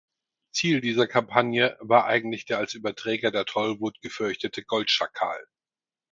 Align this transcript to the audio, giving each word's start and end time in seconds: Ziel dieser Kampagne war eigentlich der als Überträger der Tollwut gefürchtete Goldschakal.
Ziel 0.51 0.81
dieser 0.81 1.05
Kampagne 1.05 1.77
war 1.79 2.05
eigentlich 2.07 2.45
der 2.45 2.57
als 2.57 2.73
Überträger 2.73 3.29
der 3.29 3.45
Tollwut 3.45 4.01
gefürchtete 4.01 4.63
Goldschakal. 4.63 5.45